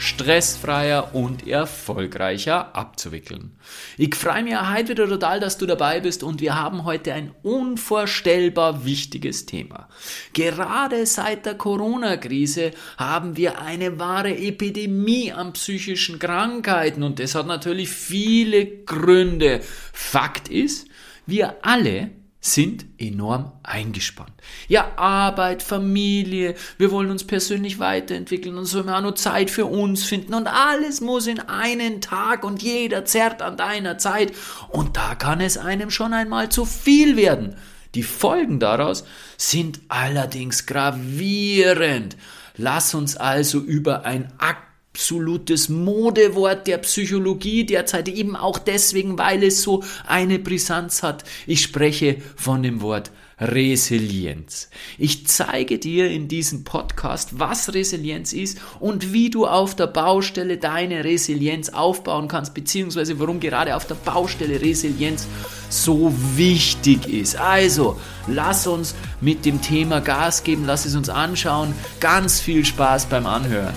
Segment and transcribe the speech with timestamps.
[0.00, 3.52] stressfreier und erfolgreicher abzuwickeln.
[3.98, 7.32] Ich freue mich heute wieder total, dass du dabei bist und wir haben heute ein
[7.42, 9.88] unvorstellbar wichtiges Thema.
[10.32, 17.46] Gerade seit der Corona-Krise haben wir eine wahre Epidemie an psychischen Krankheiten und das hat
[17.46, 19.60] natürlich viele Gründe.
[19.92, 20.88] Fakt ist,
[21.26, 22.10] wir alle
[22.40, 24.32] sind enorm eingespannt.
[24.66, 30.04] Ja, Arbeit, Familie, wir wollen uns persönlich weiterentwickeln und so auch nur Zeit für uns
[30.04, 34.32] finden und alles muss in einen Tag und jeder zerrt an deiner Zeit
[34.68, 37.56] und da kann es einem schon einmal zu viel werden.
[37.94, 39.04] Die Folgen daraus
[39.36, 42.16] sind allerdings gravierend.
[42.56, 49.42] Lass uns also über ein Akt absolutes Modewort der Psychologie derzeit eben auch deswegen, weil
[49.44, 51.24] es so eine Brisanz hat.
[51.46, 54.68] Ich spreche von dem Wort Resilienz.
[54.98, 60.58] Ich zeige dir in diesem Podcast, was Resilienz ist und wie du auf der Baustelle
[60.58, 65.26] deine Resilienz aufbauen kannst, beziehungsweise warum gerade auf der Baustelle Resilienz
[65.70, 67.36] so wichtig ist.
[67.36, 71.72] Also, lass uns mit dem Thema Gas geben, lass es uns anschauen.
[72.00, 73.74] Ganz viel Spaß beim Anhören.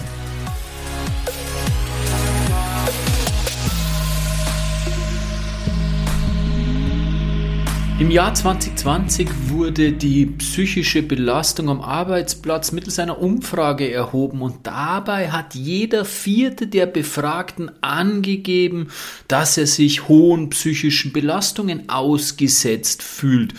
[8.00, 15.30] Im Jahr 2020 wurde die psychische Belastung am Arbeitsplatz mittels einer Umfrage erhoben und dabei
[15.30, 18.88] hat jeder vierte der Befragten angegeben,
[19.28, 23.54] dass er sich hohen psychischen Belastungen ausgesetzt fühlt.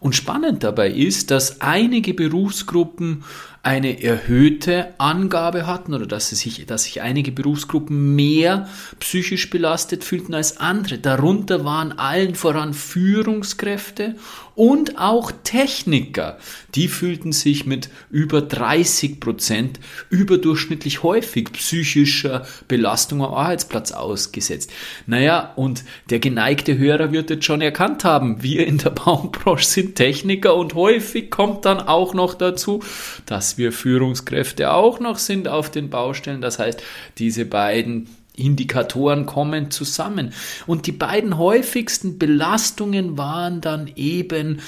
[0.00, 3.24] Und spannend dabei ist, dass einige Berufsgruppen
[3.68, 8.66] eine erhöhte Angabe hatten oder dass, sich, dass sich einige Berufsgruppen mehr
[8.98, 10.96] psychisch belastet fühlten als andere.
[10.96, 14.14] Darunter waren allen voran Führungskräfte
[14.58, 16.36] und auch Techniker,
[16.74, 19.78] die fühlten sich mit über 30 Prozent
[20.10, 24.72] überdurchschnittlich häufig psychischer Belastung am Arbeitsplatz ausgesetzt.
[25.06, 29.94] Naja, und der geneigte Hörer wird jetzt schon erkannt haben, wir in der Baumbranche sind
[29.94, 32.82] Techniker und häufig kommt dann auch noch dazu,
[33.26, 36.40] dass wir Führungskräfte auch noch sind auf den Baustellen.
[36.40, 36.82] Das heißt,
[37.18, 40.32] diese beiden Indikatoren kommen zusammen.
[40.66, 44.60] Und die beiden häufigsten Belastungen waren dann eben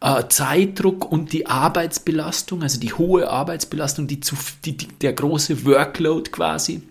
[0.00, 5.64] äh, Zeitdruck und die Arbeitsbelastung, also die hohe Arbeitsbelastung, die, zu, die, die der große
[5.64, 6.82] Workload quasi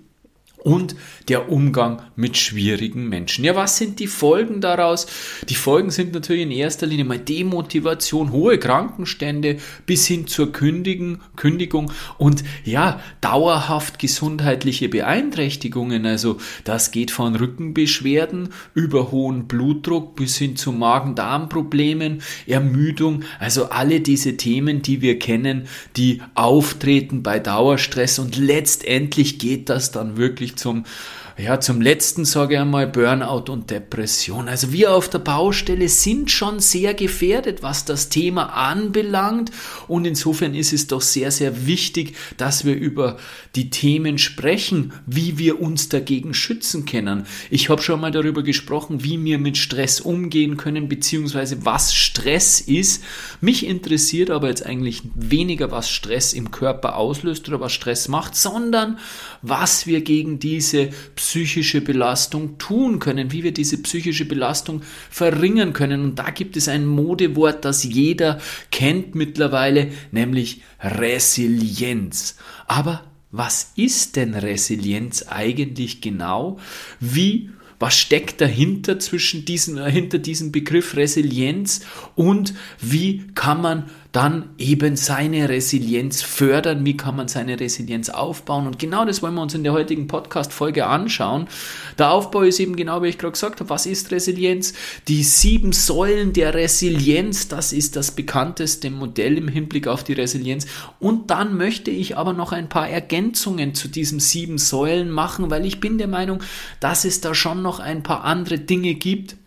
[0.64, 0.96] und
[1.28, 3.44] der Umgang mit schwierigen Menschen.
[3.46, 5.08] Ja, was sind die Folgen daraus?
[5.50, 11.20] Die Folgen sind natürlich in erster Linie mal Demotivation, hohe Krankenstände bis hin zur Kündigen,
[11.36, 16.06] Kündigung und ja, dauerhaft gesundheitliche Beeinträchtigungen.
[16.06, 23.24] Also das geht von Rückenbeschwerden über hohen Blutdruck bis hin zu Magen-Darm-Problemen, Ermüdung.
[23.40, 29.92] Also alle diese Themen, die wir kennen, die auftreten bei Dauerstress und letztendlich geht das
[29.92, 30.86] dann wirklich zum,
[31.36, 34.48] ja, zum letzten sage ich einmal Burnout und Depression.
[34.48, 39.52] Also wir auf der Baustelle sind schon sehr gefährdet, was das Thema anbelangt.
[39.88, 43.18] Und insofern ist es doch sehr, sehr wichtig, dass wir über
[43.56, 47.26] die Themen sprechen, wie wir uns dagegen schützen können.
[47.50, 52.62] Ich habe schon mal darüber gesprochen, wie wir mit Stress umgehen können, beziehungsweise was Stress
[52.62, 53.04] ist.
[53.42, 58.36] Mich interessiert aber jetzt eigentlich weniger, was Stress im Körper auslöst oder was Stress macht,
[58.36, 59.00] sondern
[59.42, 60.90] was wir gegen diese
[61.24, 66.04] psychische Belastung tun können, wie wir diese psychische Belastung verringern können.
[66.04, 68.42] Und da gibt es ein Modewort, das jeder
[68.72, 72.36] kennt mittlerweile, nämlich Resilienz.
[72.68, 76.60] Aber was ist denn Resilienz eigentlich genau?
[77.00, 81.82] Wie was steckt dahinter zwischen diesen, hinter diesem Begriff Resilienz
[82.16, 88.68] und wie kann man dann eben seine Resilienz fördern, wie kann man seine Resilienz aufbauen.
[88.68, 91.48] Und genau das wollen wir uns in der heutigen Podcast-Folge anschauen.
[91.98, 94.74] Der Aufbau ist eben genau, wie ich gerade gesagt habe, was ist Resilienz?
[95.08, 100.68] Die sieben Säulen der Resilienz, das ist das bekannteste Modell im Hinblick auf die Resilienz.
[101.00, 105.66] Und dann möchte ich aber noch ein paar Ergänzungen zu diesen sieben Säulen machen, weil
[105.66, 106.44] ich bin der Meinung,
[106.80, 109.38] dass es da schon noch ein paar andere Dinge gibt,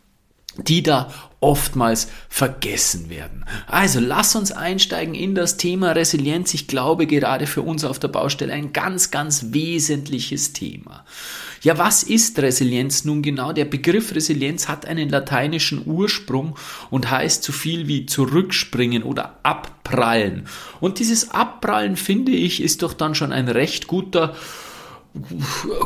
[0.59, 3.45] die da oftmals vergessen werden.
[3.67, 6.55] Also lass uns einsteigen in das Thema Resilienz.
[6.55, 11.05] Ich glaube gerade für uns auf der Baustelle ein ganz, ganz wesentliches Thema.
[11.63, 13.53] Ja, was ist Resilienz nun genau?
[13.53, 16.57] Der Begriff Resilienz hat einen lateinischen Ursprung
[16.91, 20.47] und heißt so viel wie zurückspringen oder abprallen.
[20.81, 24.35] Und dieses Abprallen, finde ich, ist doch dann schon ein recht guter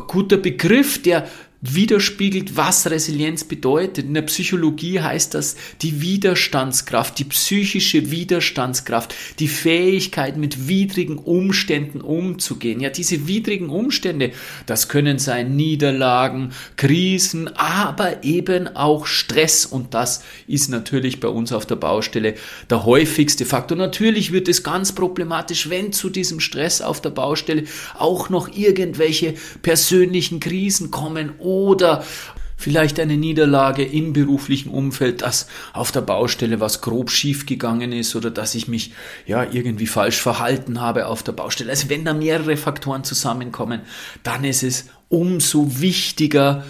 [0.06, 1.28] guter Begriff, der
[1.62, 4.06] widerspiegelt, was Resilienz bedeutet.
[4.06, 12.00] In der Psychologie heißt das die Widerstandskraft, die psychische Widerstandskraft, die Fähigkeit, mit widrigen Umständen
[12.00, 12.80] umzugehen.
[12.80, 14.32] Ja, diese widrigen Umstände,
[14.66, 19.66] das können sein Niederlagen, Krisen, aber eben auch Stress.
[19.66, 22.34] Und das ist natürlich bei uns auf der Baustelle
[22.70, 23.76] der häufigste Faktor.
[23.76, 27.64] Natürlich wird es ganz problematisch, wenn zu diesem Stress auf der Baustelle
[27.98, 32.04] auch noch irgendwelche persönlichen Krisen kommen oder
[32.56, 38.14] vielleicht eine Niederlage im beruflichen Umfeld, dass auf der Baustelle was grob schief gegangen ist
[38.14, 38.92] oder dass ich mich
[39.26, 41.70] ja irgendwie falsch verhalten habe auf der Baustelle.
[41.70, 43.80] Also wenn da mehrere Faktoren zusammenkommen,
[44.22, 46.64] dann ist es umso wichtiger,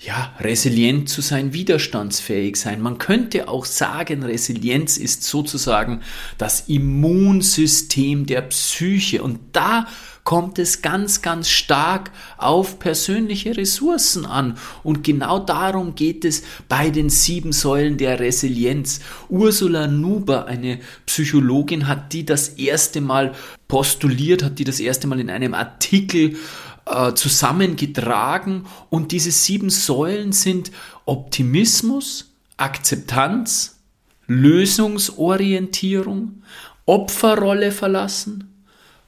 [0.00, 2.80] ja, resilient zu sein, widerstandsfähig sein.
[2.80, 6.02] Man könnte auch sagen, Resilienz ist sozusagen
[6.36, 9.22] das Immunsystem der Psyche.
[9.22, 9.86] Und da
[10.28, 14.58] kommt es ganz, ganz stark auf persönliche Ressourcen an.
[14.82, 19.00] Und genau darum geht es bei den sieben Säulen der Resilienz.
[19.30, 23.32] Ursula Nuber, eine Psychologin, hat die das erste Mal
[23.68, 26.36] postuliert, hat die das erste Mal in einem Artikel
[26.84, 28.66] äh, zusammengetragen.
[28.90, 30.72] Und diese sieben Säulen sind
[31.06, 33.78] Optimismus, Akzeptanz,
[34.26, 36.42] Lösungsorientierung,
[36.84, 38.47] Opferrolle verlassen,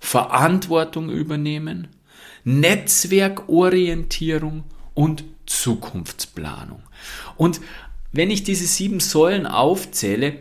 [0.00, 1.88] Verantwortung übernehmen,
[2.44, 4.64] Netzwerkorientierung
[4.94, 6.82] und Zukunftsplanung.
[7.36, 7.60] Und
[8.12, 10.36] wenn ich diese sieben Säulen aufzähle,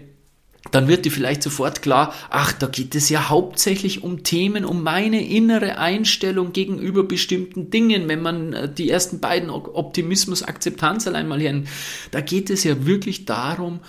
[0.71, 4.83] dann wird dir vielleicht sofort klar, ach, da geht es ja hauptsächlich um Themen, um
[4.83, 8.07] meine innere Einstellung gegenüber bestimmten Dingen.
[8.07, 11.63] Wenn man äh, die ersten beiden Optimismus, Akzeptanz allein mal her,
[12.11, 13.79] da geht es ja wirklich darum,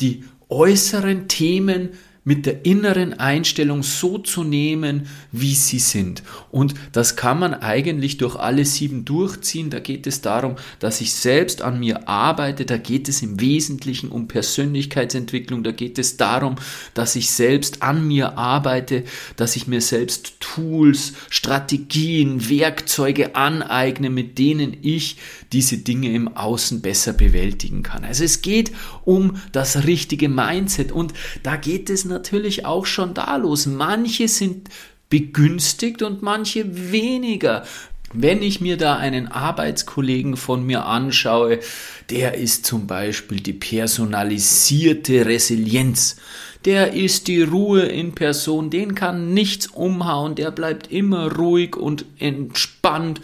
[0.00, 1.90] die äußeren Themen
[2.24, 6.22] mit der inneren Einstellung so zu nehmen, wie sie sind.
[6.52, 9.70] Und das kann man eigentlich durch alle sieben durchziehen.
[9.70, 12.64] Da geht es darum, dass ich selbst an mir arbeite.
[12.64, 15.64] Da geht es im Wesentlichen um Persönlichkeitsentwicklung.
[15.64, 16.56] Da geht es darum,
[16.94, 19.02] dass ich selbst an mir arbeite,
[19.36, 25.16] dass ich mir selbst Tools, Strategien, Werkzeuge aneigne, mit denen ich
[25.52, 28.04] diese Dinge im Außen besser bewältigen kann.
[28.04, 28.70] Also es geht
[29.04, 33.66] um das richtige Mindset und da geht es natürlich auch schon da los.
[33.66, 34.68] Manche sind
[35.08, 37.64] begünstigt und manche weniger.
[38.14, 41.60] Wenn ich mir da einen Arbeitskollegen von mir anschaue,
[42.10, 46.16] der ist zum Beispiel die personalisierte Resilienz.
[46.66, 52.04] Der ist die Ruhe in Person, den kann nichts umhauen, der bleibt immer ruhig und
[52.18, 53.20] entspannt.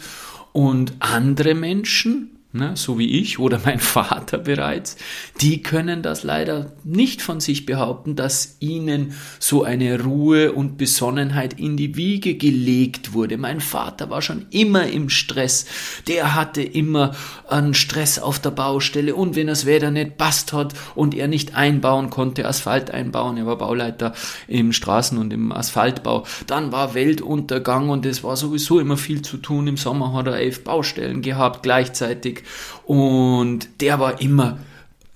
[0.51, 4.97] Und andere Menschen, ne, so wie ich oder mein Vater bereits,
[5.41, 11.59] die können das leider nicht von sich behaupten, dass ihnen so eine Ruhe und Besonnenheit
[11.59, 13.37] in die Wiege gelegt wurde.
[13.37, 15.65] Mein Vater war schon immer im Stress,
[16.07, 17.15] der hatte immer
[17.47, 21.55] einen Stress auf der Baustelle und wenn das Wetter nicht passt hat und er nicht
[21.55, 24.13] einbauen konnte, Asphalt einbauen, er war Bauleiter
[24.47, 29.37] im Straßen- und im Asphaltbau, dann war Weltuntergang und es war sowieso immer viel zu
[29.37, 29.67] tun.
[29.67, 32.38] Im Sommer hat er elf Baustellen gehabt gleichzeitig
[32.85, 34.57] und der war immer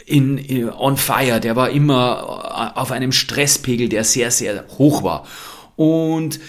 [0.05, 5.25] in, in, on fire, der war immer auf einem Stresspegel, der sehr, sehr hoch war.
[5.75, 6.39] Und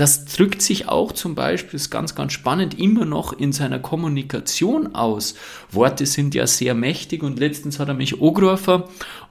[0.00, 3.78] das drückt sich auch zum Beispiel, das ist ganz, ganz spannend, immer noch in seiner
[3.78, 5.34] Kommunikation aus.
[5.70, 8.84] Worte sind ja sehr mächtig und letztens hat er mich angerufen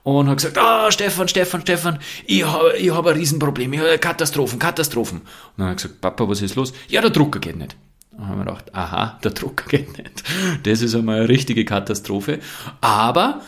[0.03, 3.97] und hat gesagt, ah, Stefan, Stefan, Stefan, ich habe ich hab ein Riesenproblem, ich habe
[3.97, 5.21] Katastrophen, Katastrophen.
[5.21, 5.27] Und
[5.57, 6.71] dann hat er gesagt, Papa, was ist los?
[6.87, 7.75] Ja, der Drucker geht nicht.
[8.19, 10.23] Dann haben wir gedacht, aha, der Drucker geht nicht.
[10.63, 12.39] Das ist einmal eine richtige Katastrophe.
[12.81, 13.41] Aber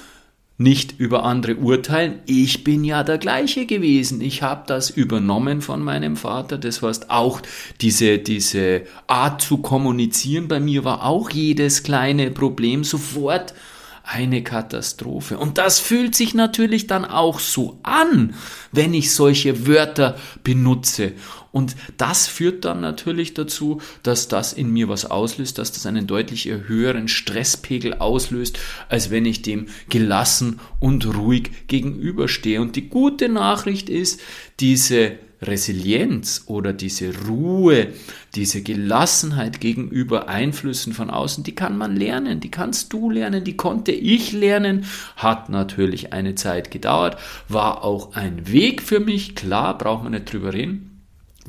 [0.58, 2.20] nicht über andere urteilen.
[2.28, 4.22] Ich bin ja der gleiche gewesen.
[4.22, 6.58] Ich habe das übernommen von meinem Vater.
[6.58, 7.42] Das heißt, auch
[7.82, 13.54] diese, diese Art zu kommunizieren bei mir war auch jedes kleine Problem sofort
[14.04, 15.38] eine Katastrophe.
[15.38, 18.34] Und das fühlt sich natürlich dann auch so an,
[18.72, 21.14] wenn ich solche Wörter benutze.
[21.52, 26.08] Und das führt dann natürlich dazu, dass das in mir was auslöst, dass das einen
[26.08, 28.58] deutlich höheren Stresspegel auslöst,
[28.90, 32.62] als wenn ich dem gelassen und ruhig gegenüberstehe.
[32.62, 34.22] Und die gute Nachricht ist,
[34.60, 37.88] diese Resilienz oder diese Ruhe,
[38.36, 43.58] diese Gelassenheit gegenüber Einflüssen von außen, die kann man lernen, die kannst du lernen, die
[43.58, 47.18] konnte ich lernen, hat natürlich eine Zeit gedauert,
[47.48, 50.88] war auch ein Weg für mich, klar, braucht man nicht drüber reden.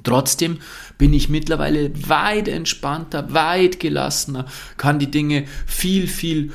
[0.05, 0.59] Trotzdem
[0.97, 4.47] bin ich mittlerweile weit entspannter, weit gelassener,
[4.79, 6.51] kann die Dinge viel, viel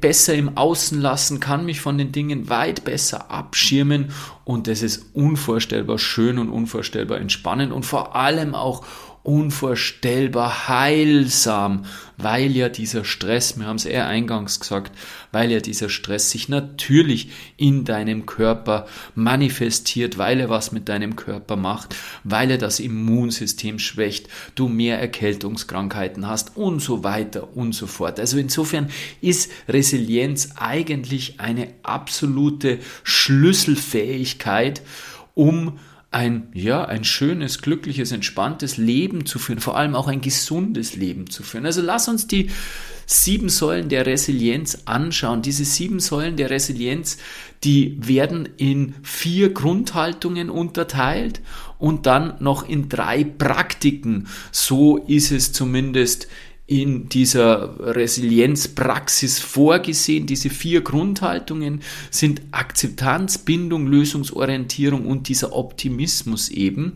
[0.00, 4.10] besser im Außen lassen, kann mich von den Dingen weit besser abschirmen.
[4.44, 8.84] Und das ist unvorstellbar schön und unvorstellbar entspannend und vor allem auch
[9.22, 11.84] unvorstellbar heilsam,
[12.22, 14.92] weil ja dieser Stress, wir haben es eher eingangs gesagt,
[15.32, 21.16] weil ja dieser Stress sich natürlich in deinem Körper manifestiert, weil er was mit deinem
[21.16, 27.74] Körper macht, weil er das Immunsystem schwächt, du mehr Erkältungskrankheiten hast und so weiter und
[27.74, 28.20] so fort.
[28.20, 28.88] Also insofern
[29.20, 34.82] ist Resilienz eigentlich eine absolute Schlüsselfähigkeit,
[35.34, 35.78] um
[36.12, 41.30] ein, ja, ein schönes, glückliches, entspanntes Leben zu führen, vor allem auch ein gesundes Leben
[41.30, 41.64] zu führen.
[41.64, 42.50] Also lass uns die
[43.06, 45.42] sieben Säulen der Resilienz anschauen.
[45.42, 47.16] Diese sieben Säulen der Resilienz,
[47.64, 51.40] die werden in vier Grundhaltungen unterteilt
[51.78, 54.28] und dann noch in drei Praktiken.
[54.50, 56.28] So ist es zumindest
[56.66, 60.26] in dieser Resilienzpraxis vorgesehen.
[60.26, 66.94] Diese vier Grundhaltungen sind Akzeptanz, Bindung, Lösungsorientierung und dieser Optimismus eben.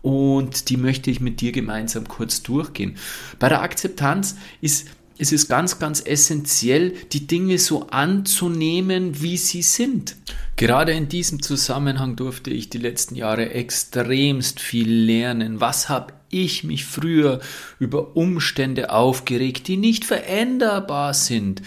[0.00, 2.96] Und die möchte ich mit dir gemeinsam kurz durchgehen.
[3.38, 4.88] Bei der Akzeptanz ist
[5.18, 10.16] es ganz, ganz essentiell, die Dinge so anzunehmen, wie sie sind.
[10.56, 15.60] Gerade in diesem Zusammenhang durfte ich die letzten Jahre extremst viel lernen.
[15.60, 17.40] Was habe ich mich früher
[17.78, 21.62] über Umstände aufgeregt, die nicht veränderbar sind?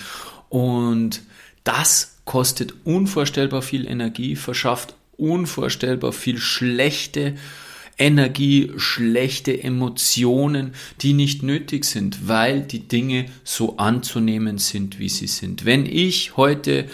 [0.50, 1.22] Und
[1.64, 7.36] das kostet unvorstellbar viel Energie, verschafft unvorstellbar viel schlechte
[7.98, 15.28] Energie, schlechte Emotionen, die nicht nötig sind, weil die Dinge so anzunehmen sind, wie sie
[15.28, 15.64] sind.
[15.64, 16.88] Wenn ich heute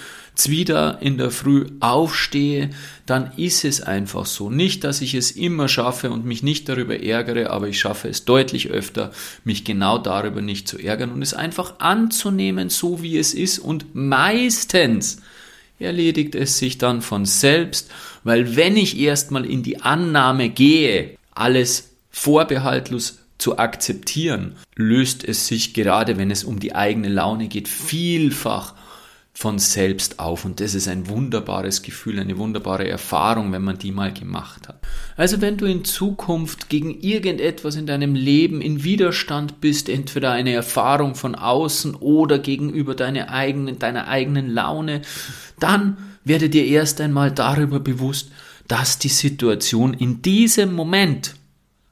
[0.47, 2.69] wieder in der Früh aufstehe,
[3.05, 4.49] dann ist es einfach so.
[4.49, 8.25] Nicht, dass ich es immer schaffe und mich nicht darüber ärgere, aber ich schaffe es
[8.25, 9.11] deutlich öfter,
[9.43, 13.93] mich genau darüber nicht zu ärgern und es einfach anzunehmen, so wie es ist und
[13.93, 15.21] meistens
[15.79, 17.89] erledigt es sich dann von selbst,
[18.23, 25.73] weil wenn ich erstmal in die Annahme gehe, alles vorbehaltlos zu akzeptieren, löst es sich
[25.73, 28.75] gerade, wenn es um die eigene Laune geht, vielfach
[29.33, 30.45] von selbst auf.
[30.45, 34.79] Und das ist ein wunderbares Gefühl, eine wunderbare Erfahrung, wenn man die mal gemacht hat.
[35.15, 40.53] Also wenn du in Zukunft gegen irgendetwas in deinem Leben in Widerstand bist, entweder eine
[40.53, 45.01] Erfahrung von außen oder gegenüber deine eigenen, deiner eigenen Laune,
[45.59, 48.31] dann werde dir erst einmal darüber bewusst,
[48.67, 51.35] dass die Situation in diesem Moment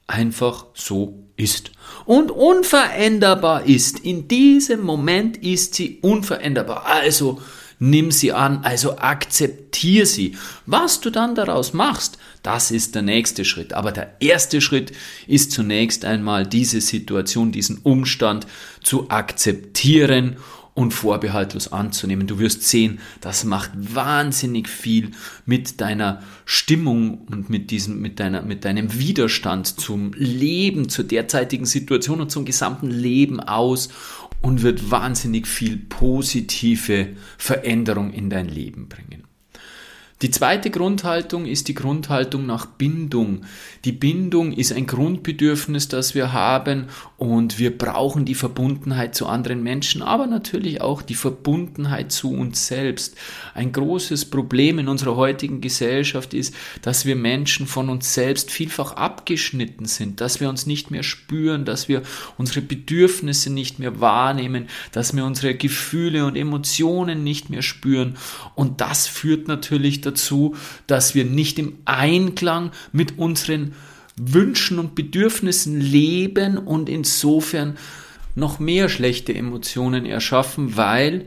[0.06, 1.72] einfach so ist
[2.10, 4.00] und unveränderbar ist.
[4.00, 6.84] In diesem Moment ist sie unveränderbar.
[6.84, 7.40] Also
[7.78, 10.36] nimm sie an, also akzeptier sie.
[10.66, 13.74] Was du dann daraus machst, das ist der nächste Schritt.
[13.74, 14.90] Aber der erste Schritt
[15.28, 18.44] ist zunächst einmal diese Situation, diesen Umstand
[18.82, 20.38] zu akzeptieren
[20.80, 22.26] und vorbehaltlos anzunehmen.
[22.26, 25.10] Du wirst sehen, das macht wahnsinnig viel
[25.44, 31.66] mit deiner Stimmung und mit diesem, mit deiner, mit deinem Widerstand zum Leben, zur derzeitigen
[31.66, 33.90] Situation und zum gesamten Leben aus
[34.40, 39.29] und wird wahnsinnig viel positive Veränderung in dein Leben bringen.
[40.22, 43.46] Die zweite Grundhaltung ist die Grundhaltung nach Bindung.
[43.86, 49.62] Die Bindung ist ein Grundbedürfnis, das wir haben und wir brauchen die Verbundenheit zu anderen
[49.62, 53.16] Menschen, aber natürlich auch die Verbundenheit zu uns selbst.
[53.54, 58.92] Ein großes Problem in unserer heutigen Gesellschaft ist, dass wir Menschen von uns selbst vielfach
[58.92, 62.02] abgeschnitten sind, dass wir uns nicht mehr spüren, dass wir
[62.36, 68.18] unsere Bedürfnisse nicht mehr wahrnehmen, dass wir unsere Gefühle und Emotionen nicht mehr spüren
[68.54, 70.54] und das führt natürlich dazu, dazu,
[70.86, 73.72] dass wir nicht im Einklang mit unseren
[74.16, 77.78] Wünschen und Bedürfnissen leben und insofern
[78.34, 81.24] noch mehr schlechte Emotionen erschaffen, weil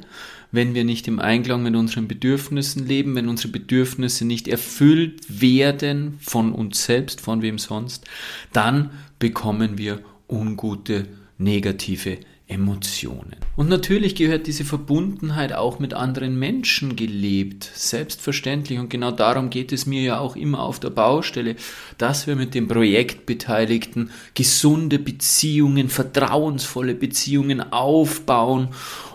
[0.52, 6.20] wenn wir nicht im Einklang mit unseren Bedürfnissen leben, wenn unsere Bedürfnisse nicht erfüllt werden
[6.22, 8.06] von uns selbst, von wem sonst,
[8.54, 11.08] dann bekommen wir ungute,
[11.40, 13.38] negative Emotionen.
[13.56, 18.80] Und natürlich gehört diese Verbundenheit auch mit anderen Menschen gelebt, selbstverständlich.
[18.80, 21.56] Und genau darum geht es mir ja auch immer auf der Baustelle,
[21.98, 28.70] dass wir mit den Projektbeteiligten gesunde Beziehungen, vertrauensvolle Beziehungen aufbauen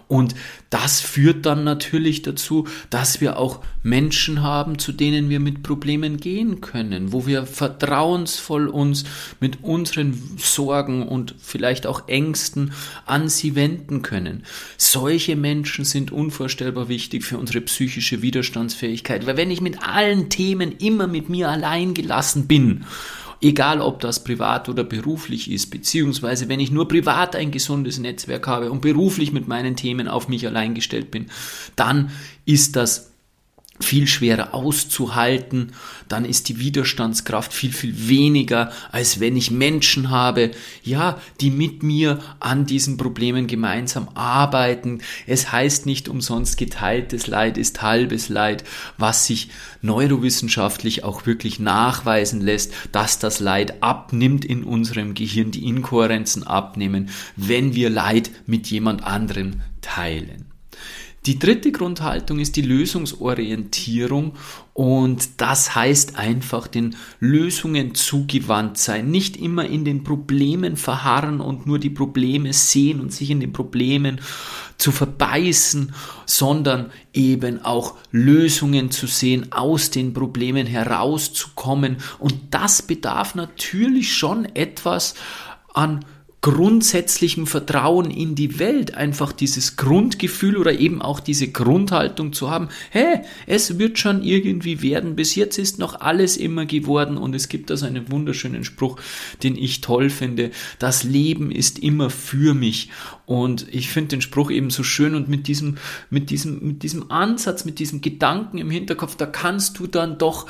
[0.08, 0.34] und
[0.70, 6.16] das führt dann natürlich dazu, dass wir auch Menschen haben, zu denen wir mit Problemen
[6.16, 9.04] gehen können, wo wir vertrauensvoll uns
[9.38, 12.72] mit unseren Sorgen und vielleicht auch Ängsten
[13.04, 14.44] an sie wenden können.
[14.78, 20.72] Solche Menschen sind unvorstellbar wichtig für unsere psychische Widerstandsfähigkeit, weil wenn ich mit allen Themen
[20.72, 22.84] immer mit mir allein gelassen bin
[23.40, 28.46] egal ob das privat oder beruflich ist, beziehungsweise wenn ich nur privat ein gesundes Netzwerk
[28.46, 31.26] habe und beruflich mit meinen Themen auf mich allein gestellt bin,
[31.76, 32.10] dann
[32.44, 33.12] ist das
[33.80, 35.72] viel schwerer auszuhalten,
[36.08, 40.50] dann ist die Widerstandskraft viel, viel weniger, als wenn ich Menschen habe,
[40.82, 45.00] ja, die mit mir an diesen Problemen gemeinsam arbeiten.
[45.26, 48.64] Es heißt nicht umsonst, geteiltes Leid ist halbes Leid,
[48.96, 49.50] was sich
[49.82, 57.10] neurowissenschaftlich auch wirklich nachweisen lässt, dass das Leid abnimmt in unserem Gehirn, die Inkohärenzen abnehmen,
[57.36, 60.47] wenn wir Leid mit jemand anderem teilen.
[61.26, 64.34] Die dritte Grundhaltung ist die Lösungsorientierung
[64.72, 71.66] und das heißt einfach den Lösungen zugewandt sein, nicht immer in den Problemen verharren und
[71.66, 74.20] nur die Probleme sehen und sich in den Problemen
[74.78, 75.92] zu verbeißen,
[76.24, 81.96] sondern eben auch Lösungen zu sehen, aus den Problemen herauszukommen.
[82.20, 85.14] Und das bedarf natürlich schon etwas
[85.74, 86.04] an
[86.40, 92.68] grundsätzlichem Vertrauen in die Welt, einfach dieses Grundgefühl oder eben auch diese Grundhaltung zu haben,
[92.90, 97.48] hä, es wird schon irgendwie werden, bis jetzt ist noch alles immer geworden und es
[97.48, 99.00] gibt also einen wunderschönen Spruch,
[99.42, 102.90] den ich toll finde, das Leben ist immer für mich.
[103.26, 105.76] Und ich finde den Spruch eben so schön und mit diesem,
[106.08, 110.46] mit diesem, mit diesem Ansatz, mit diesem Gedanken im Hinterkopf, da kannst du dann doch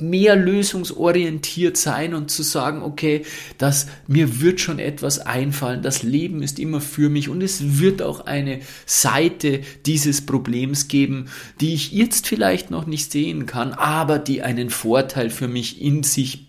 [0.00, 3.22] mehr lösungsorientiert sein und zu sagen, okay,
[3.58, 8.02] dass mir wird schon etwas einfallen, das Leben ist immer für mich und es wird
[8.02, 11.26] auch eine Seite dieses Problems geben,
[11.60, 16.02] die ich jetzt vielleicht noch nicht sehen kann, aber die einen Vorteil für mich in
[16.02, 16.46] sich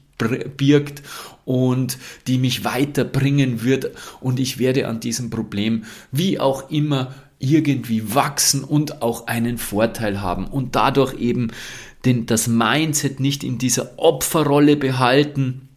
[0.58, 1.02] birgt
[1.46, 8.14] und die mich weiterbringen wird und ich werde an diesem Problem wie auch immer irgendwie
[8.14, 11.52] wachsen und auch einen Vorteil haben und dadurch eben
[12.06, 15.70] den, das Mindset nicht in dieser Opferrolle behalten,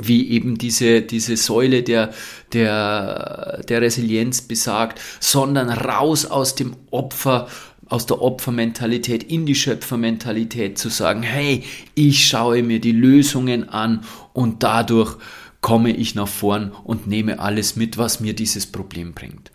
[0.00, 2.12] wie eben diese, diese Säule der,
[2.52, 7.48] der, der Resilienz besagt, sondern raus aus dem Opfer,
[7.88, 14.04] aus der Opfermentalität in die Schöpfermentalität zu sagen, hey, ich schaue mir die Lösungen an
[14.34, 15.16] und dadurch
[15.60, 19.50] komme ich nach vorn und nehme alles mit, was mir dieses Problem bringt.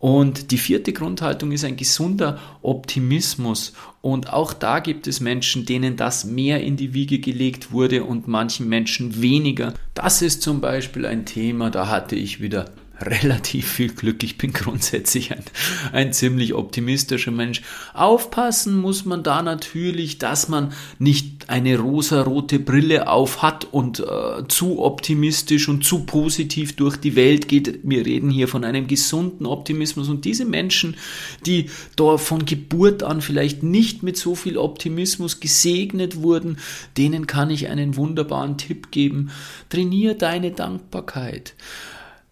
[0.00, 3.72] Und die vierte Grundhaltung ist ein gesunder Optimismus.
[4.00, 8.28] Und auch da gibt es Menschen, denen das mehr in die Wiege gelegt wurde und
[8.28, 9.74] manchen Menschen weniger.
[9.94, 12.66] Das ist zum Beispiel ein Thema, da hatte ich wieder
[13.00, 14.22] relativ viel Glück.
[14.22, 15.44] Ich bin grundsätzlich ein,
[15.92, 17.62] ein ziemlich optimistischer Mensch.
[17.94, 24.46] Aufpassen muss man da natürlich, dass man nicht eine rosa-rote Brille auf hat und äh,
[24.48, 27.80] zu optimistisch und zu positiv durch die Welt geht.
[27.82, 30.96] Wir reden hier von einem gesunden Optimismus und diese Menschen,
[31.46, 36.58] die da von Geburt an vielleicht nicht mit so viel Optimismus gesegnet wurden,
[36.96, 39.30] denen kann ich einen wunderbaren Tipp geben.
[39.68, 41.54] Trainier deine Dankbarkeit.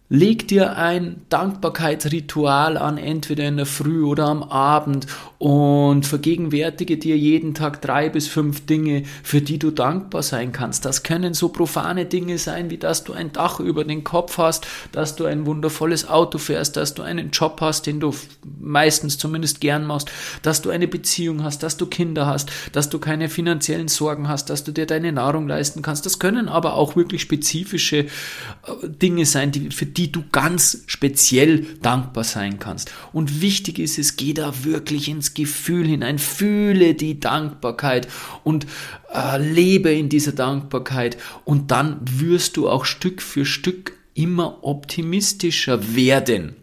[0.09, 5.05] Leg dir ein Dankbarkeitsritual an, entweder in der Früh oder am Abend
[5.37, 10.85] und vergegenwärtige dir jeden Tag drei bis fünf Dinge, für die du dankbar sein kannst.
[10.85, 14.65] Das können so profane Dinge sein, wie dass du ein Dach über den Kopf hast,
[14.93, 18.13] dass du ein wundervolles Auto fährst, dass du einen Job hast, den du
[18.59, 20.09] meistens zumindest gern machst,
[20.41, 24.49] dass du eine Beziehung hast, dass du Kinder hast, dass du keine finanziellen Sorgen hast,
[24.49, 26.05] dass du dir deine Nahrung leisten kannst.
[26.05, 28.07] Das können aber auch wirklich spezifische äh,
[28.83, 32.91] Dinge sein, die für die du ganz speziell dankbar sein kannst.
[33.11, 38.07] Und wichtig ist es, geh da wirklich ins Gefühl hinein, fühle die Dankbarkeit
[38.43, 38.67] und
[39.13, 45.95] äh, lebe in dieser Dankbarkeit und dann wirst du auch Stück für Stück immer optimistischer
[45.95, 46.55] werden.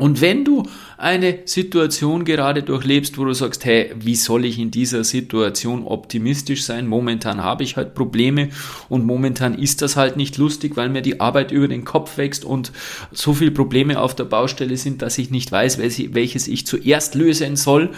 [0.00, 0.62] Und wenn du
[0.96, 6.64] eine Situation gerade durchlebst, wo du sagst, hey, wie soll ich in dieser Situation optimistisch
[6.64, 6.86] sein?
[6.86, 8.48] Momentan habe ich halt Probleme
[8.88, 12.46] und momentan ist das halt nicht lustig, weil mir die Arbeit über den Kopf wächst
[12.46, 12.72] und
[13.12, 17.56] so viele Probleme auf der Baustelle sind, dass ich nicht weiß, welches ich zuerst lösen
[17.56, 17.90] soll.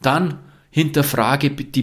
[0.00, 0.38] Dann
[0.70, 1.82] hinterfrage die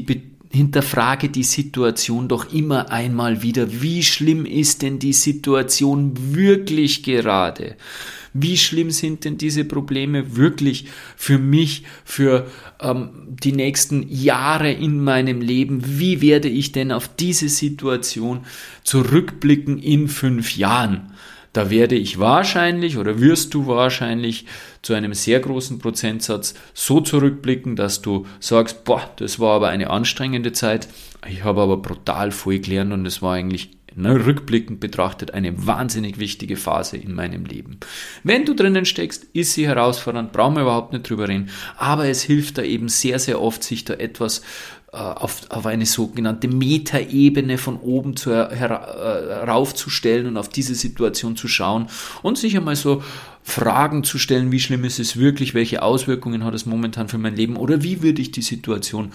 [0.56, 3.82] hinterfrage die Situation doch immer einmal wieder.
[3.82, 7.76] Wie schlimm ist denn die Situation wirklich gerade?
[8.34, 12.48] Wie schlimm sind denn diese Probleme wirklich für mich, für
[12.82, 15.82] ähm, die nächsten Jahre in meinem Leben?
[16.00, 18.42] Wie werde ich denn auf diese Situation
[18.84, 21.14] zurückblicken in fünf Jahren?
[21.56, 24.46] Da werde ich wahrscheinlich oder wirst du wahrscheinlich
[24.82, 29.90] zu einem sehr großen Prozentsatz so zurückblicken, dass du sagst, boah, das war aber eine
[29.90, 30.90] anstrengende Zeit.
[31.26, 36.20] Ich habe aber brutal viel gelernt und es war eigentlich ne, rückblickend betrachtet eine wahnsinnig
[36.20, 37.80] wichtige Phase in meinem Leben.
[38.24, 42.22] Wenn du drinnen steckst, ist sie herausfordernd, brauchen wir überhaupt nicht drüber reden, aber es
[42.22, 44.42] hilft da eben sehr, sehr oft, sich da etwas
[44.96, 51.48] auf, auf eine sogenannte Metaebene von oben zu, her, äh, und auf diese Situation zu
[51.48, 51.88] schauen
[52.22, 53.04] und sich einmal so
[53.48, 57.36] Fragen zu stellen, wie schlimm ist es wirklich, welche Auswirkungen hat es momentan für mein
[57.36, 59.12] Leben oder wie würde ich die Situation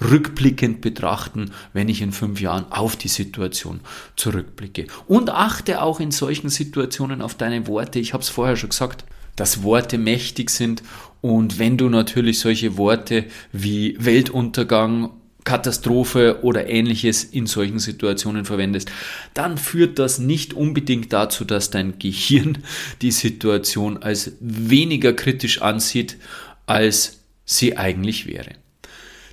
[0.00, 3.80] rückblickend betrachten, wenn ich in fünf Jahren auf die Situation
[4.14, 4.86] zurückblicke.
[5.08, 7.98] Und achte auch in solchen Situationen auf deine Worte.
[7.98, 10.84] Ich habe es vorher schon gesagt, dass Worte mächtig sind
[11.20, 15.10] und wenn du natürlich solche Worte wie Weltuntergang
[15.44, 18.90] Katastrophe oder ähnliches in solchen Situationen verwendest,
[19.34, 22.58] dann führt das nicht unbedingt dazu, dass dein Gehirn
[23.02, 26.16] die Situation als weniger kritisch ansieht,
[26.66, 28.50] als sie eigentlich wäre.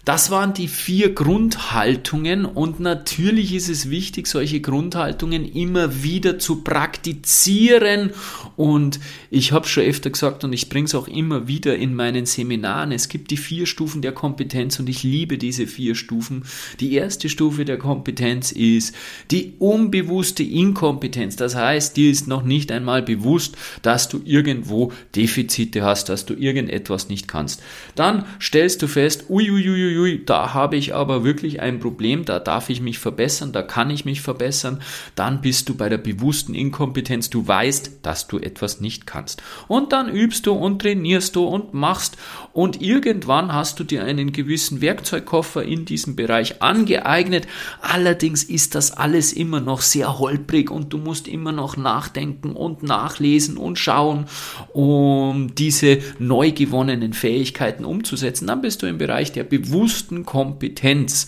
[0.10, 6.64] Das waren die vier Grundhaltungen und natürlich ist es wichtig, solche Grundhaltungen immer wieder zu
[6.64, 8.10] praktizieren
[8.56, 12.26] und ich habe schon öfter gesagt und ich bringe es auch immer wieder in meinen
[12.26, 12.92] Seminaren.
[12.92, 16.44] Es gibt die vier Stufen der Kompetenz und ich liebe diese vier Stufen.
[16.80, 18.96] Die erste Stufe der Kompetenz ist
[19.30, 21.36] die unbewusste Inkompetenz.
[21.36, 26.34] Das heißt, dir ist noch nicht einmal bewusst, dass du irgendwo Defizite hast, dass du
[26.34, 27.62] irgendetwas nicht kannst.
[27.94, 32.70] Dann stellst du fest, uiuiui, uiuiui, da habe ich aber wirklich ein Problem, da darf
[32.70, 34.82] ich mich verbessern, da kann ich mich verbessern,
[35.16, 39.42] dann bist du bei der bewussten Inkompetenz, du weißt, dass du etwas nicht kannst.
[39.68, 42.18] Und dann übst du und trainierst du und machst
[42.54, 47.48] und irgendwann hast du dir einen gewissen Werkzeugkoffer in diesem Bereich angeeignet.
[47.82, 52.84] Allerdings ist das alles immer noch sehr holprig und du musst immer noch nachdenken und
[52.84, 54.26] nachlesen und schauen,
[54.74, 58.48] um diese neu gewonnenen Fähigkeiten umzusetzen.
[58.48, 59.89] Dann bist du im Bereich der bewussten
[60.26, 61.28] Kompetenz.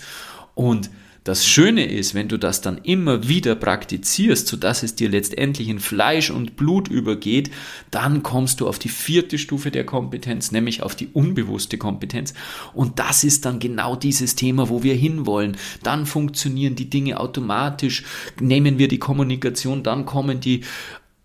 [0.56, 0.90] Und
[1.24, 5.80] das Schöne ist, wenn du das dann immer wieder praktizierst, sodass es dir letztendlich in
[5.80, 7.52] Fleisch und Blut übergeht,
[7.92, 12.34] dann kommst du auf die vierte Stufe der Kompetenz, nämlich auf die unbewusste Kompetenz.
[12.74, 15.58] Und das ist dann genau dieses Thema, wo wir hinwollen.
[15.84, 18.04] Dann funktionieren die Dinge automatisch.
[18.40, 20.62] Nehmen wir die Kommunikation, dann kommen die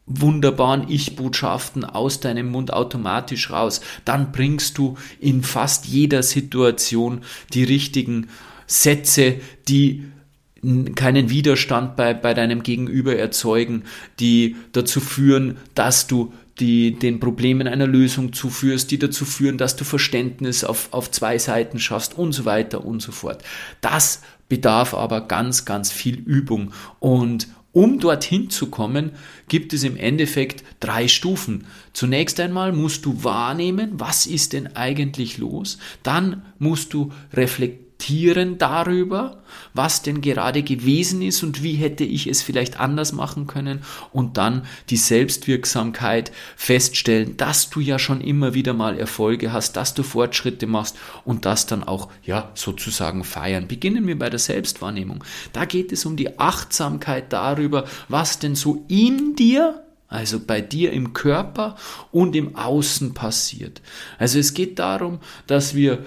[0.07, 3.81] wunderbaren Ich-Botschaften aus deinem Mund automatisch raus.
[4.05, 8.29] Dann bringst du in fast jeder Situation die richtigen
[8.67, 9.37] Sätze,
[9.69, 10.05] die
[10.95, 13.85] keinen Widerstand bei, bei deinem Gegenüber erzeugen,
[14.19, 19.77] die dazu führen, dass du die den Problemen einer Lösung zuführst, die dazu führen, dass
[19.77, 23.45] du Verständnis auf, auf zwei Seiten schaffst und so weiter und so fort.
[23.83, 29.11] Das bedarf aber ganz, ganz viel Übung und um dorthin zu kommen,
[29.49, 31.67] gibt es im Endeffekt drei Stufen.
[31.93, 35.77] Zunächst einmal musst du wahrnehmen, was ist denn eigentlich los?
[36.03, 39.39] Dann musst du reflektieren, reflektieren darüber,
[39.75, 43.83] was denn gerade gewesen ist und wie hätte ich es vielleicht anders machen können
[44.13, 49.95] und dann die Selbstwirksamkeit feststellen, dass du ja schon immer wieder mal Erfolge hast, dass
[49.95, 53.67] du Fortschritte machst und das dann auch, ja, sozusagen feiern.
[53.67, 55.25] Beginnen wir bei der Selbstwahrnehmung.
[55.53, 60.93] Da geht es um die Achtsamkeit darüber, was denn so in dir also bei dir
[60.93, 61.75] im Körper
[62.13, 63.83] und im Außen passiert.
[64.19, 66.05] Also es geht darum, dass wir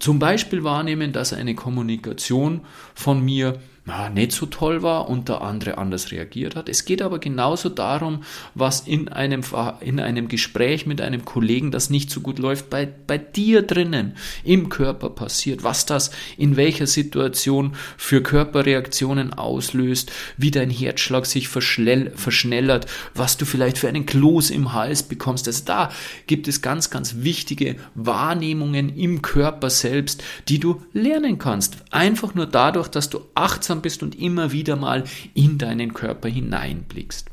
[0.00, 2.62] zum Beispiel wahrnehmen, dass eine Kommunikation
[2.94, 6.68] von mir na, nicht so toll war und der andere anders reagiert hat.
[6.68, 8.22] Es geht aber genauso darum,
[8.54, 9.42] was in einem,
[9.80, 14.14] in einem Gespräch mit einem Kollegen, das nicht so gut läuft, bei, bei dir drinnen
[14.44, 21.48] im Körper passiert, was das in welcher Situation für Körperreaktionen auslöst, wie dein Herzschlag sich
[21.48, 25.48] verschnellert, was du vielleicht für einen Kloß im Hals bekommst.
[25.48, 25.90] Also da
[26.28, 31.78] gibt es ganz, ganz wichtige Wahrnehmungen im Körper selbst, die du lernen kannst.
[31.90, 37.30] Einfach nur dadurch, dass du achtsam bist und immer wieder mal in deinen Körper hineinblickst.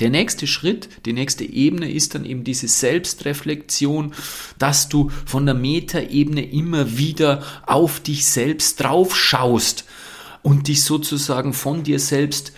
[0.00, 4.12] Der nächste Schritt, die nächste Ebene ist dann eben diese Selbstreflexion,
[4.58, 9.86] dass du von der Metaebene immer wieder auf dich selbst drauf schaust
[10.42, 12.52] und dich sozusagen von dir selbst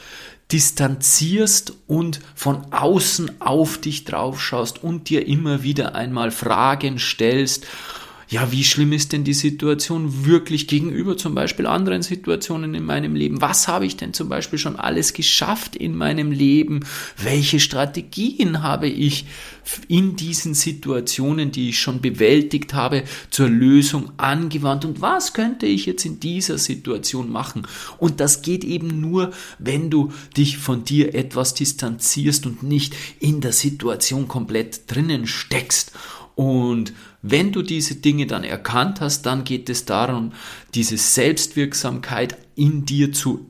[0.53, 7.67] distanzierst und von außen auf dich drauf schaust und dir immer wieder einmal Fragen stellst
[8.31, 13.17] ja, wie schlimm ist denn die Situation wirklich gegenüber zum Beispiel anderen Situationen in meinem
[13.17, 13.41] Leben?
[13.41, 16.85] Was habe ich denn zum Beispiel schon alles geschafft in meinem Leben?
[17.21, 19.27] Welche Strategien habe ich
[19.89, 24.85] in diesen Situationen, die ich schon bewältigt habe, zur Lösung angewandt?
[24.85, 27.67] Und was könnte ich jetzt in dieser Situation machen?
[27.99, 33.41] Und das geht eben nur, wenn du dich von dir etwas distanzierst und nicht in
[33.41, 35.91] der Situation komplett drinnen steckst.
[36.37, 40.33] Und wenn du diese Dinge dann erkannt hast, dann geht es darum,
[40.75, 43.50] diese Selbstwirksamkeit in dir zu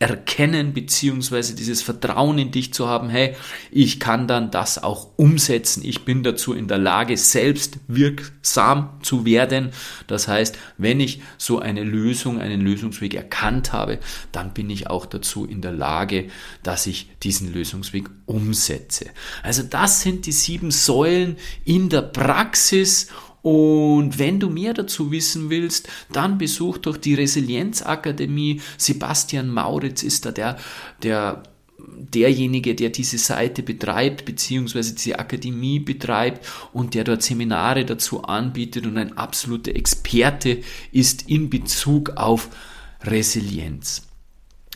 [0.00, 3.34] erkennen, beziehungsweise dieses Vertrauen in dich zu haben, hey,
[3.72, 9.24] ich kann dann das auch umsetzen, ich bin dazu in der Lage, selbst wirksam zu
[9.24, 9.70] werden.
[10.06, 13.98] Das heißt, wenn ich so eine Lösung, einen Lösungsweg erkannt habe,
[14.30, 16.28] dann bin ich auch dazu in der Lage,
[16.62, 19.06] dass ich diesen Lösungsweg umsetze.
[19.42, 23.08] Also das sind die sieben Säulen in der Praxis
[23.42, 28.60] und wenn du mehr dazu wissen willst, dann besuch doch die Resilienzakademie.
[28.76, 30.58] Sebastian Mauritz ist da der,
[31.02, 31.42] der
[31.78, 38.86] derjenige, der diese Seite betreibt, beziehungsweise diese Akademie betreibt und der dort Seminare dazu anbietet
[38.86, 40.60] und ein absoluter Experte
[40.92, 42.50] ist in Bezug auf
[43.02, 44.02] Resilienz.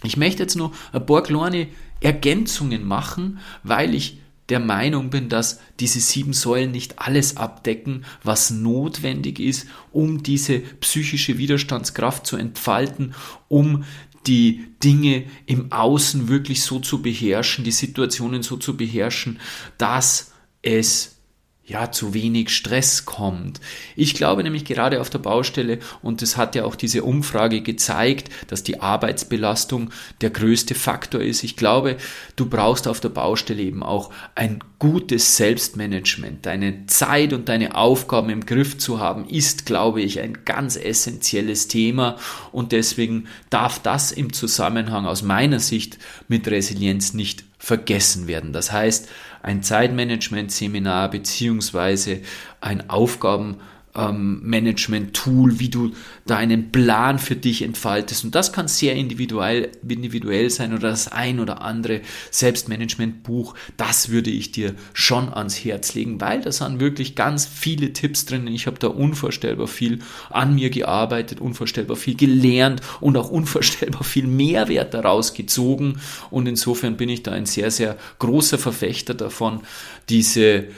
[0.04, 1.68] Ich möchte jetzt noch ein paar kleine
[2.00, 4.21] Ergänzungen machen, weil ich
[4.52, 10.58] der Meinung bin, dass diese sieben Säulen nicht alles abdecken, was notwendig ist, um diese
[10.58, 13.14] psychische Widerstandskraft zu entfalten,
[13.48, 13.84] um
[14.26, 19.40] die Dinge im Außen wirklich so zu beherrschen, die Situationen so zu beherrschen,
[19.78, 21.21] dass es
[21.64, 23.60] ja, zu wenig Stress kommt.
[23.94, 28.30] Ich glaube nämlich gerade auf der Baustelle, und das hat ja auch diese Umfrage gezeigt,
[28.48, 31.44] dass die Arbeitsbelastung der größte Faktor ist.
[31.44, 31.98] Ich glaube,
[32.34, 36.44] du brauchst auf der Baustelle eben auch ein gutes Selbstmanagement.
[36.44, 41.68] Deine Zeit und deine Aufgaben im Griff zu haben, ist, glaube ich, ein ganz essentielles
[41.68, 42.16] Thema.
[42.50, 48.52] Und deswegen darf das im Zusammenhang aus meiner Sicht mit Resilienz nicht vergessen werden.
[48.52, 49.08] Das heißt,
[49.40, 52.20] ein Zeitmanagement-Seminar beziehungsweise
[52.60, 53.58] ein Aufgaben-
[53.94, 55.92] ähm, Management-Tool, wie du
[56.26, 58.24] da einen Plan für dich entfaltest.
[58.24, 62.00] Und das kann sehr individuell, individuell sein oder das ein oder andere
[62.30, 63.54] Selbstmanagement-Buch.
[63.76, 68.24] Das würde ich dir schon ans Herz legen, weil da sind wirklich ganz viele Tipps
[68.24, 68.46] drin.
[68.46, 69.98] Ich habe da unvorstellbar viel
[70.30, 76.00] an mir gearbeitet, unvorstellbar viel gelernt und auch unvorstellbar viel Mehrwert daraus gezogen.
[76.30, 79.60] Und insofern bin ich da ein sehr, sehr großer Verfechter davon,
[80.08, 80.68] diese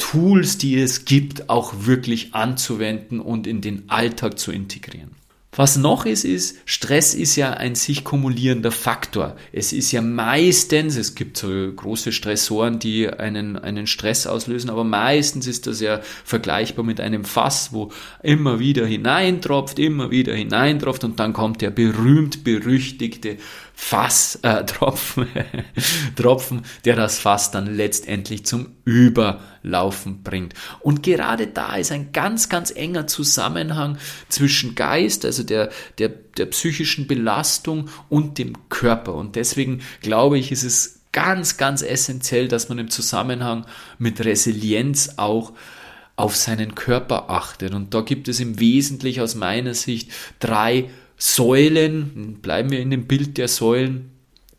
[0.00, 5.10] Tools, die es gibt, auch wirklich anzuwenden und in den Alltag zu integrieren.
[5.52, 9.34] Was noch ist, ist, Stress ist ja ein sich kumulierender Faktor.
[9.52, 14.84] Es ist ja meistens, es gibt so große Stressoren, die einen, einen Stress auslösen, aber
[14.84, 17.90] meistens ist das ja vergleichbar mit einem Fass, wo
[18.22, 23.36] immer wieder hineintropft, immer wieder hineintropft und dann kommt der berühmt berüchtigte
[23.82, 25.26] Fass, äh, Tropfen,
[26.14, 30.52] Tropfen, der das Fass dann letztendlich zum Überlaufen bringt.
[30.80, 33.96] Und gerade da ist ein ganz, ganz enger Zusammenhang
[34.28, 39.14] zwischen Geist, also der, der, der psychischen Belastung und dem Körper.
[39.14, 43.64] Und deswegen glaube ich, ist es ganz, ganz essentiell, dass man im Zusammenhang
[43.98, 45.54] mit Resilienz auch
[46.16, 47.72] auf seinen Körper achtet.
[47.72, 50.90] Und da gibt es im Wesentlichen aus meiner Sicht drei
[51.22, 54.10] Säulen, bleiben wir in dem Bild der Säulen,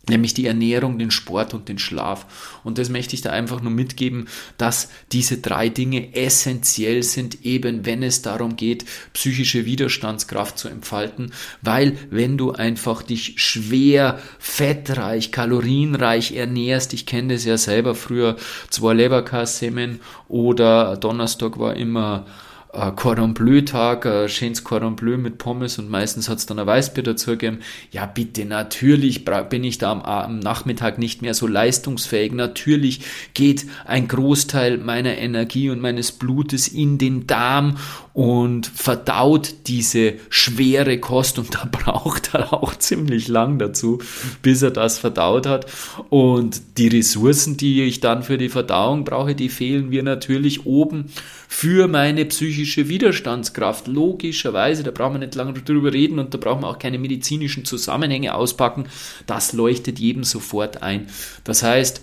[0.08, 2.60] nämlich die Ernährung, den Sport und den Schlaf.
[2.64, 7.86] Und das möchte ich da einfach nur mitgeben, dass diese drei Dinge essentiell sind, eben
[7.88, 11.32] wenn es darum geht, psychische Widerstandskraft zu entfalten,
[11.64, 18.38] weil wenn du einfach dich schwer, fettreich, kalorienreich ernährst, ich kenne das ja selber früher,
[18.70, 22.28] zwei Leberkassemmen oder Donnerstag war immer
[22.74, 26.68] äh, Cordon Bleu Tag, äh, schönes Cordon Bleu mit Pommes und meistens hat's dann ein
[26.68, 27.60] Weißbier dazu gegeben.
[27.92, 32.34] Ja, bitte, natürlich bin ich da am, am Nachmittag nicht mehr so leistungsfähig.
[32.34, 33.02] Natürlich
[33.34, 37.78] geht ein Großteil meiner Energie und meines Blutes in den Darm
[38.14, 44.00] und verdaut diese schwere Kost und da braucht er auch ziemlich lang dazu,
[44.42, 45.66] bis er das verdaut hat.
[46.10, 51.12] Und die Ressourcen, die ich dann für die Verdauung brauche, die fehlen mir natürlich oben
[51.48, 53.88] für meine psychische Widerstandskraft.
[53.88, 57.66] Logischerweise, da brauchen wir nicht lange drüber reden und da brauchen wir auch keine medizinischen
[57.66, 58.86] Zusammenhänge auspacken.
[59.28, 61.08] Das leuchtet jedem sofort ein.
[61.44, 62.02] Das heißt,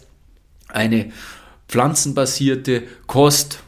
[0.69, 1.13] eine
[1.69, 3.63] pflanzenbasierte Kost,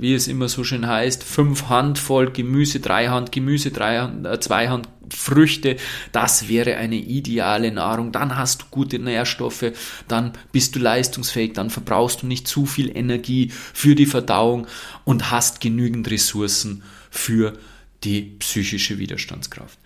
[0.00, 4.40] wie es immer so schön heißt, fünf Handvoll Gemüse, drei Hand Gemüse, drei Hand, äh,
[4.40, 5.76] zwei Hand Früchte,
[6.12, 8.12] das wäre eine ideale Nahrung.
[8.12, 9.72] Dann hast du gute Nährstoffe,
[10.08, 14.66] dann bist du leistungsfähig, dann verbrauchst du nicht zu viel Energie für die Verdauung
[15.04, 17.52] und hast genügend Ressourcen für
[18.02, 19.78] die psychische Widerstandskraft.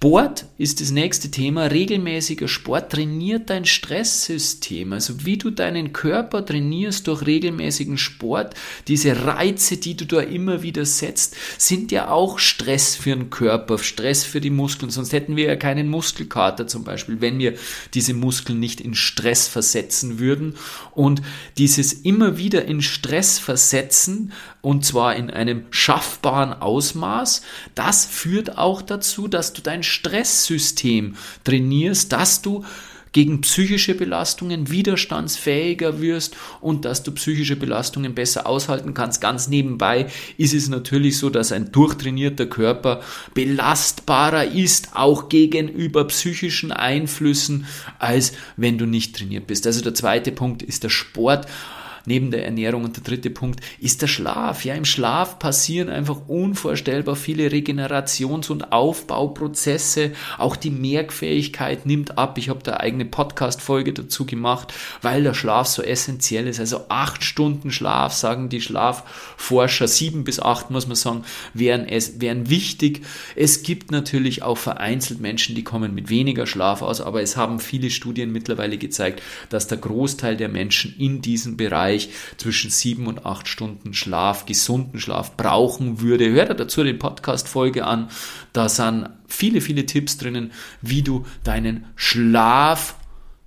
[0.00, 1.64] Sport ist das nächste Thema.
[1.64, 4.92] Regelmäßiger Sport trainiert dein Stresssystem.
[4.92, 8.54] Also wie du deinen Körper trainierst durch regelmäßigen Sport.
[8.86, 13.78] Diese Reize, die du da immer wieder setzt, sind ja auch Stress für den Körper,
[13.78, 14.92] Stress für die Muskeln.
[14.92, 17.54] Sonst hätten wir ja keinen Muskelkater zum Beispiel, wenn wir
[17.92, 20.54] diese Muskeln nicht in Stress versetzen würden.
[20.92, 21.22] Und
[21.56, 27.42] dieses immer wieder in Stress versetzen und zwar in einem schaffbaren Ausmaß.
[27.74, 32.64] Das führt auch dazu, dass du dein Stresssystem trainierst, dass du
[33.12, 39.20] gegen psychische Belastungen widerstandsfähiger wirst und dass du psychische Belastungen besser aushalten kannst.
[39.20, 43.00] Ganz nebenbei ist es natürlich so, dass ein durchtrainierter Körper
[43.34, 47.66] belastbarer ist, auch gegenüber psychischen Einflüssen,
[47.98, 49.66] als wenn du nicht trainiert bist.
[49.66, 51.46] Also der zweite Punkt ist der Sport
[52.04, 52.84] neben der Ernährung.
[52.84, 54.64] Und der dritte Punkt ist der Schlaf.
[54.64, 60.12] Ja, im Schlaf passieren einfach unvorstellbar viele Regenerations- und Aufbauprozesse.
[60.38, 62.38] Auch die Merkfähigkeit nimmt ab.
[62.38, 66.60] Ich habe da eigene Podcast-Folge dazu gemacht, weil der Schlaf so essentiell ist.
[66.60, 72.20] Also acht Stunden Schlaf, sagen die Schlafforscher, sieben bis acht, muss man sagen, wären, es,
[72.20, 73.02] wären wichtig.
[73.36, 77.60] Es gibt natürlich auch vereinzelt Menschen, die kommen mit weniger Schlaf aus, aber es haben
[77.60, 83.06] viele Studien mittlerweile gezeigt, dass der Großteil der Menschen in diesem Bereich Bereich zwischen sieben
[83.06, 86.30] und acht Stunden Schlaf, gesunden Schlaf brauchen würde.
[86.30, 88.10] Hör da dazu die Podcast-Folge an.
[88.52, 92.96] Da sind viele, viele Tipps drinnen, wie du deinen Schlaf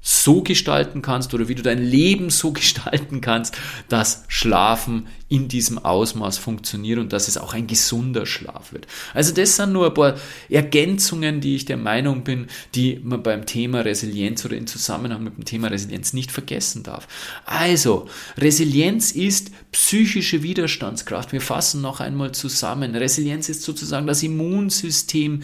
[0.02, 5.78] so gestalten kannst oder wie du dein Leben so gestalten kannst, dass Schlafen in diesem
[5.78, 8.86] Ausmaß funktioniert und dass es auch ein gesunder Schlaf wird.
[9.14, 10.16] Also das sind nur ein paar
[10.50, 15.38] Ergänzungen, die ich der Meinung bin, die man beim Thema Resilienz oder in Zusammenhang mit
[15.38, 17.08] dem Thema Resilienz nicht vergessen darf.
[17.46, 21.32] Also, Resilienz ist psychische Widerstandskraft.
[21.32, 22.96] Wir fassen noch einmal zusammen.
[22.96, 25.44] Resilienz ist sozusagen das Immunsystem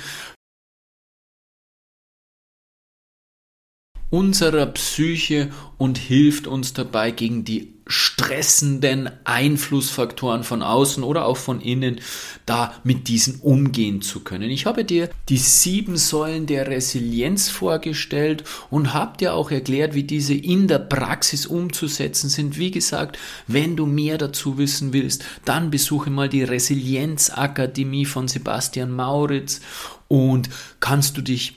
[4.10, 11.62] unserer Psyche und hilft uns dabei gegen die stressenden Einflussfaktoren von außen oder auch von
[11.62, 12.02] innen
[12.46, 14.50] da mit diesen umgehen zu können.
[14.50, 20.04] Ich habe dir die sieben Säulen der Resilienz vorgestellt und habe dir auch erklärt, wie
[20.04, 22.58] diese in der Praxis umzusetzen sind.
[22.58, 23.18] Wie gesagt,
[23.48, 29.62] wenn du mehr dazu wissen willst, dann besuche mal die Resilienzakademie von Sebastian Mauritz
[30.10, 31.57] und kannst du dich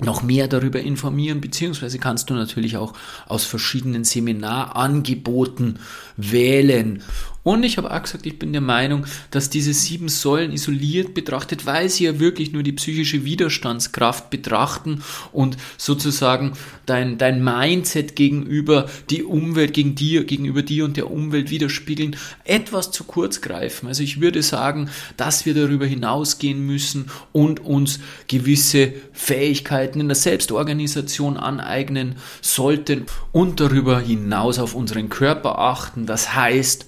[0.00, 2.94] noch mehr darüber informieren, beziehungsweise kannst du natürlich auch
[3.26, 5.78] aus verschiedenen Seminarangeboten
[6.16, 7.02] wählen.
[7.44, 11.66] Und ich habe auch gesagt, ich bin der Meinung, dass diese sieben Säulen isoliert betrachtet,
[11.66, 16.54] weil sie ja wirklich nur die psychische Widerstandskraft betrachten und sozusagen
[16.86, 22.90] dein, dein Mindset gegenüber die Umwelt, gegen dir, gegenüber dir und der Umwelt widerspiegeln, etwas
[22.90, 23.88] zu kurz greifen.
[23.88, 30.14] Also ich würde sagen, dass wir darüber hinausgehen müssen und uns gewisse Fähigkeiten in der
[30.14, 36.06] Selbstorganisation aneignen sollten und darüber hinaus auf unseren Körper achten.
[36.06, 36.86] Das heißt,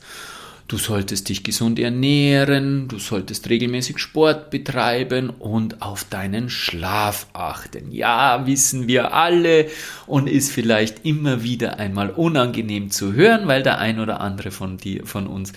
[0.68, 7.92] Du solltest dich gesund ernähren, du solltest regelmäßig Sport betreiben und auf deinen Schlaf achten.
[7.92, 9.68] Ja, wissen wir alle
[10.08, 14.76] und ist vielleicht immer wieder einmal unangenehm zu hören, weil der ein oder andere von
[14.76, 15.52] dir, von uns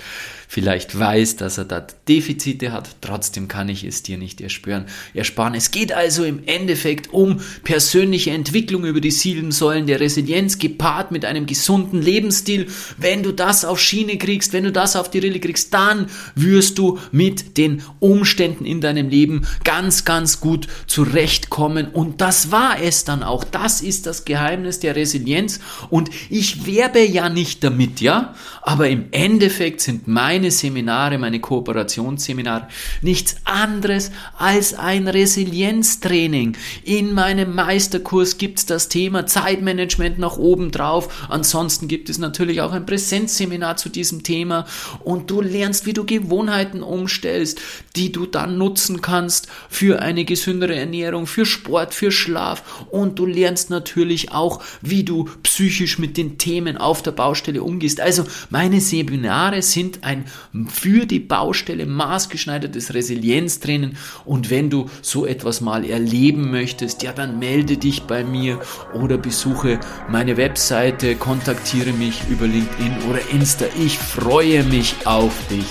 [0.51, 2.95] vielleicht weiß, dass er da Defizite hat.
[3.01, 5.53] Trotzdem kann ich es dir nicht erspüren, ersparen.
[5.53, 11.11] Es geht also im Endeffekt um persönliche Entwicklung über die sieben Säulen der Resilienz gepaart
[11.11, 12.65] mit einem gesunden Lebensstil.
[12.97, 16.99] Wenn du das auf Schiene kriegst, wenn du das die Rille kriegst, dann wirst du
[17.11, 21.87] mit den Umständen in deinem Leben ganz, ganz gut zurechtkommen.
[21.87, 23.43] Und das war es dann auch.
[23.43, 25.59] Das ist das Geheimnis der Resilienz.
[25.89, 28.33] Und ich werbe ja nicht damit, ja.
[28.61, 32.67] Aber im Endeffekt sind meine meine Seminare, meine Kooperationsseminare
[33.01, 36.55] nichts anderes als ein Resilienztraining.
[36.83, 41.27] In meinem Meisterkurs gibt es das Thema Zeitmanagement nach oben drauf.
[41.29, 44.65] Ansonsten gibt es natürlich auch ein Präsenzseminar zu diesem Thema
[45.03, 47.59] und du lernst, wie du Gewohnheiten umstellst,
[47.95, 53.25] die du dann nutzen kannst für eine gesündere Ernährung, für Sport, für Schlaf und du
[53.25, 57.99] lernst natürlich auch, wie du psychisch mit den Themen auf der Baustelle umgehst.
[57.99, 60.25] Also meine Seminare sind ein
[60.67, 63.93] für die Baustelle maßgeschneidertes Resilienztraining.
[64.25, 68.59] Und wenn du so etwas mal erleben möchtest, ja, dann melde dich bei mir
[68.93, 73.65] oder besuche meine Webseite, kontaktiere mich über LinkedIn oder Insta.
[73.79, 75.65] Ich freue mich auf dich.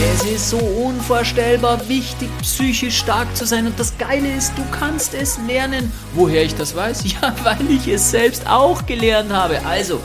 [0.00, 3.66] Es ist so unvorstellbar wichtig, psychisch stark zu sein.
[3.66, 5.92] Und das Geile ist, du kannst es lernen.
[6.14, 7.04] Woher ich das weiß?
[7.20, 9.60] Ja, weil ich es selbst auch gelernt habe.
[9.66, 10.00] Also,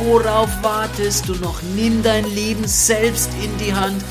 [0.00, 1.60] Worauf wartest du noch?
[1.76, 4.02] Nimm dein Leben selbst in die Hand.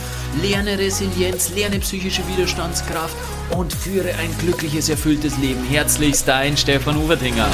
[0.41, 3.15] Lerne Resilienz, lerne psychische Widerstandskraft
[3.58, 5.63] und führe ein glückliches, erfülltes Leben.
[5.63, 7.49] Herzlichst dein Stefan Uvertinger.